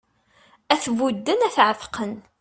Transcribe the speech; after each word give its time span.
Ad 0.73 0.79
t-budden 0.83 1.45
ad 1.47 1.53
t-εetqen 1.55 2.13